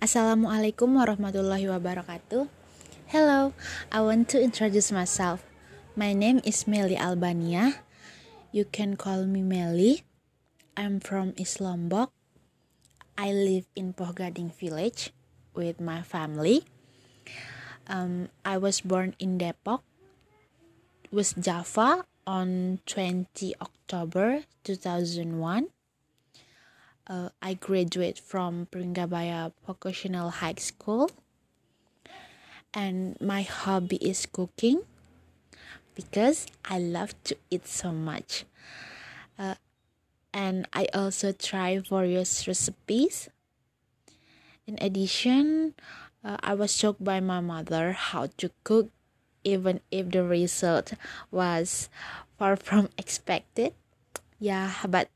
[0.00, 2.48] Assalamualaikum warahmatullahi wabarakatuh.
[3.12, 3.52] Hello,
[3.92, 5.44] I want to introduce myself.
[5.92, 7.84] My name is Meli Albania.
[8.48, 10.00] You can call me Meli.
[10.72, 12.16] I'm from East Lombok.
[13.20, 15.12] I live in Poh Gading village
[15.52, 16.64] with my family.
[17.84, 19.84] Um, I was born in Depok,
[21.12, 25.68] West Java on 20 October 2001
[27.10, 31.10] uh, I graduate from Pringgabaya Vocational High School
[32.72, 34.86] and my hobby is cooking
[35.96, 38.44] because I love to eat so much.
[39.36, 39.56] Uh,
[40.32, 43.28] and I also try various recipes.
[44.66, 45.74] In addition,
[46.22, 48.90] uh, I was shocked by my mother how to cook
[49.42, 50.92] even if the result
[51.32, 51.88] was
[52.38, 53.74] far from expected.
[54.38, 55.10] Yeah, but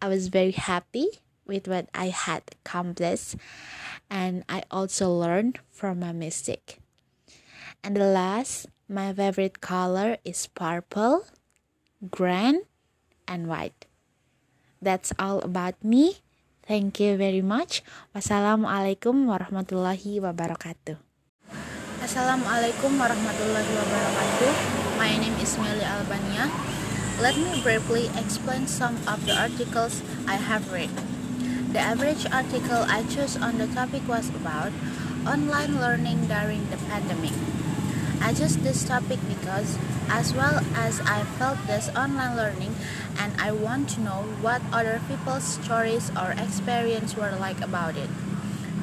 [0.00, 3.36] I was very happy with what I had accomplished,
[4.08, 6.80] and I also learned from my mistake.
[7.84, 11.28] And the last, my favorite color is purple,
[12.08, 12.64] green,
[13.28, 13.86] and white.
[14.80, 16.24] That's all about me.
[16.64, 17.84] Thank you very much.
[18.16, 20.96] Wassalamualaikum warahmatullahi wabarakatuh.
[22.00, 24.52] Assalamualaikum warahmatullahi wabarakatuh.
[24.96, 26.48] My name is Meli Albania.
[27.20, 30.88] Let me briefly explain some of the articles I have read.
[31.70, 34.72] The average article I chose on the topic was about
[35.28, 37.36] online learning during the pandemic.
[38.22, 39.76] I chose this topic because,
[40.08, 42.74] as well as I felt this online learning,
[43.18, 48.08] and I want to know what other people's stories or experience were like about it.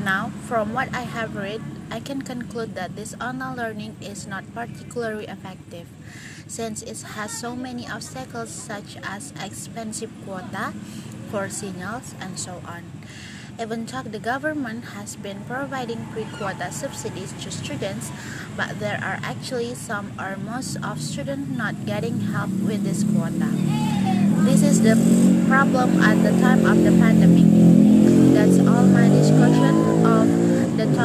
[0.08, 1.60] Now, from what I have read,
[1.92, 5.92] I can conclude that this online learning is not particularly effective
[6.48, 10.72] since it has so many obstacles such as expensive quota
[11.28, 12.88] for signals and so on.
[13.60, 18.08] Even though the government has been providing pre-quota subsidies to students,
[18.56, 23.52] but there are actually some or most of students not getting help with this quota.
[24.48, 24.96] This is the
[25.52, 27.44] problem at the time of the pandemic.
[28.32, 28.67] That's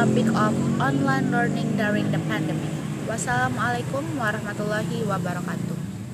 [0.03, 0.51] topic of
[0.83, 2.75] online learning during the pandemic.
[3.07, 5.72] Wassalamualaikum warahmatullahi wabarakatuh.